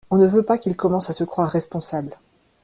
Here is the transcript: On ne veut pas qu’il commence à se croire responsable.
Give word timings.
On 0.09 0.17
ne 0.17 0.25
veut 0.25 0.41
pas 0.41 0.57
qu’il 0.57 0.75
commence 0.75 1.11
à 1.11 1.13
se 1.13 1.23
croire 1.23 1.47
responsable. 1.51 2.17